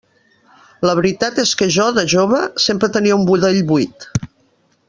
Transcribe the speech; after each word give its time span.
La 0.89 0.95
veritat 0.99 1.41
és 1.43 1.51
que 1.59 1.69
jo, 1.77 1.87
de 1.99 2.07
jove, 2.15 2.41
sempre 2.67 2.93
tenia 2.99 3.19
un 3.23 3.29
budell 3.31 3.65
buit. 3.73 4.13